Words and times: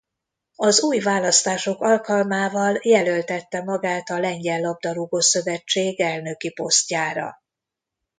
Az 0.55 0.81
új 0.83 0.99
választások 0.99 1.81
alkalmával 1.81 2.79
jelöltette 2.83 3.63
magát 3.63 4.09
a 4.09 4.19
Lengyel 4.19 4.59
Labdarúgó-szövetség 4.59 5.99
elnöki 5.99 6.51
posztjára. 6.53 7.41